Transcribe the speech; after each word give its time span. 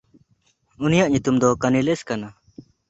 ᱩᱱᱤᱭᱟᱜ 0.83 1.09
ᱧᱩᱛᱩᱢ 1.11 1.35
ᱫᱚ 1.41 1.47
ᱠᱟᱱᱤᱞᱮᱥ 1.61 2.01
ᱠᱟᱱᱟ᱾ 2.07 2.29